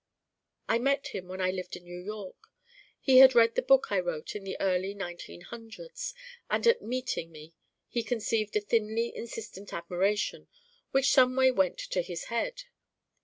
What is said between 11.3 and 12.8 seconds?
went to his head.